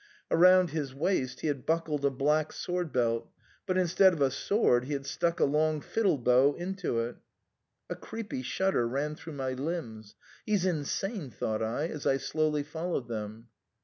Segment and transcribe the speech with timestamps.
[0.31, 3.29] Around his waist he had buckled a black sword belt;
[3.67, 7.17] but instead of a sword he had stuck a long fiddle bow into it.
[7.87, 10.15] A creepy shudder ran through my limbs:"
[10.47, 13.49] He's insane," thought I, as I slowly followed them.